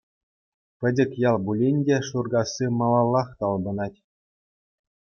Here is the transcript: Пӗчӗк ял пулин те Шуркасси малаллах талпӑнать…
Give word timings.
Пӗчӗк 0.79 1.11
ял 1.29 1.37
пулин 1.45 1.75
те 1.85 1.97
Шуркасси 2.07 2.65
малаллах 2.79 3.29
талпӑнать… 3.39 3.99